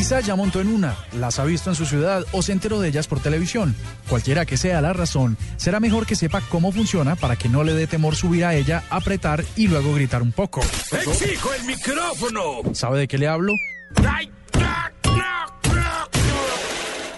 [0.00, 2.88] Quizá ya montó en una, las ha visto en su ciudad o se enteró de
[2.88, 3.76] ellas por televisión.
[4.08, 7.74] Cualquiera que sea la razón, será mejor que sepa cómo funciona para que no le
[7.74, 10.62] dé temor subir a ella, apretar y luego gritar un poco.
[10.90, 12.62] ¡Exijo el micrófono!
[12.72, 13.52] ¿Sabe de qué le hablo?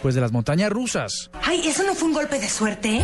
[0.02, 1.30] Pues de las montañas rusas.
[1.40, 3.00] Ay, ¿eso no fue un golpe de suerte?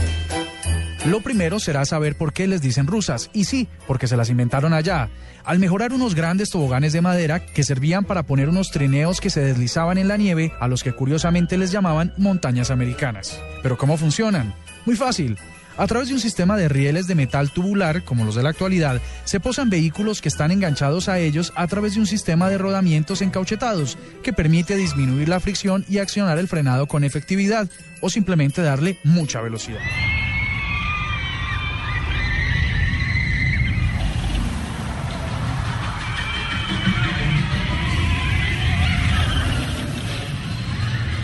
[1.09, 3.31] Lo primero será saber por qué les dicen rusas.
[3.33, 5.09] Y sí, porque se las inventaron allá.
[5.43, 9.41] Al mejorar unos grandes toboganes de madera que servían para poner unos trineos que se
[9.41, 13.41] deslizaban en la nieve, a los que curiosamente les llamaban montañas americanas.
[13.63, 14.55] Pero ¿cómo funcionan?
[14.85, 15.39] Muy fácil.
[15.79, 19.01] A través de un sistema de rieles de metal tubular, como los de la actualidad,
[19.25, 23.23] se posan vehículos que están enganchados a ellos a través de un sistema de rodamientos
[23.23, 27.67] encauchetados, que permite disminuir la fricción y accionar el frenado con efectividad,
[28.03, 29.81] o simplemente darle mucha velocidad.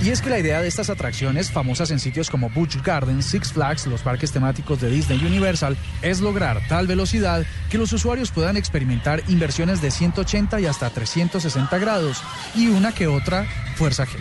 [0.05, 3.55] Y es que la idea de estas atracciones, famosas en sitios como Busch Gardens, Six
[3.55, 8.59] Flags, los parques temáticos de Disney Universal, es lograr tal velocidad que los usuarios puedan
[8.59, 12.23] experimentar inversiones de 180 y hasta 360 grados
[12.55, 13.47] y una que otra
[13.77, 14.19] fuerza G.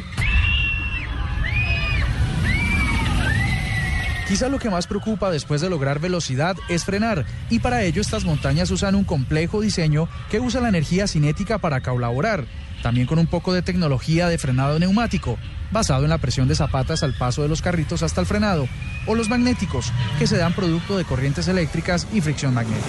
[4.30, 8.23] Quizá lo que más preocupa después de lograr velocidad es frenar, y para ello estas
[8.23, 12.45] montañas usan un complejo diseño que usa la energía cinética para colaborar,
[12.84, 15.39] también con un poco de tecnología de frenado neumático,
[15.72, 18.67] basado en la presión de zapatas al paso de los carritos hasta el frenado,
[19.08, 22.86] o los magnéticos, que se dan producto de corrientes eléctricas y fricción magnética.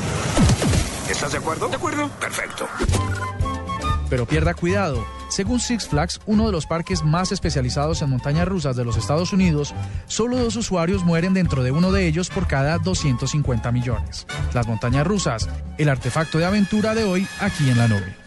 [1.09, 1.69] ¿Estás de acuerdo?
[1.69, 2.11] De acuerdo.
[2.21, 2.69] Perfecto.
[4.11, 5.07] Pero pierda cuidado.
[5.31, 9.33] Según Six Flags, uno de los parques más especializados en montañas rusas de los Estados
[9.33, 9.75] Unidos,
[10.07, 14.27] solo dos usuarios mueren dentro de uno de ellos por cada 250 millones.
[14.53, 15.49] Las montañas rusas,
[15.79, 18.24] el artefacto de aventura de hoy aquí en la nube.